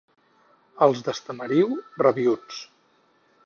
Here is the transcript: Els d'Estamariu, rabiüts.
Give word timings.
Els 0.85 1.03
d'Estamariu, 1.09 1.77
rabiüts. 2.05 2.67